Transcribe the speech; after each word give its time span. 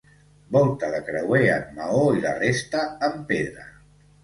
Volta 0.53 0.89
de 0.93 1.01
creuer 1.09 1.43
en 1.57 1.77
maó 1.77 2.01
i 2.21 2.25
la 2.25 2.33
resta 2.41 2.83
en 3.11 3.23
pedra. 3.31 3.71